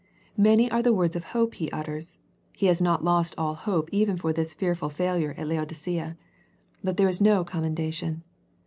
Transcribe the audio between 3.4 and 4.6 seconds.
hope even for this